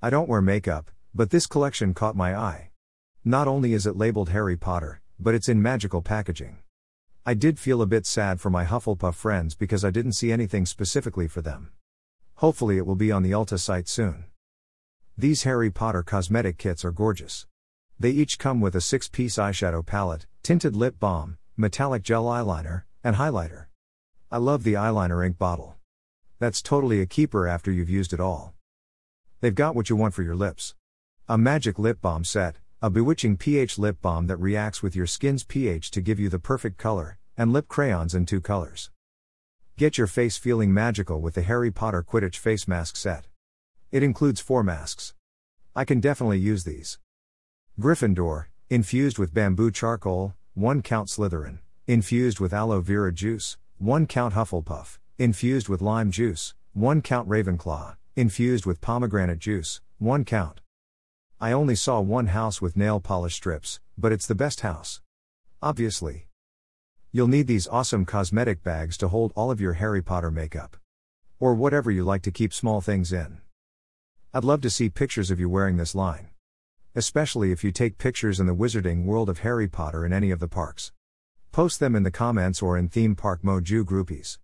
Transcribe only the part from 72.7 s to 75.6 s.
things in. I'd love to see pictures of you